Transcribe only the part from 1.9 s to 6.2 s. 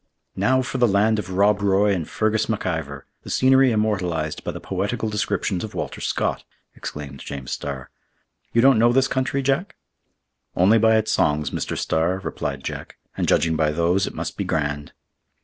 and Fergus MacIvor!—the scenery immortalized by the poetical descriptions of Walter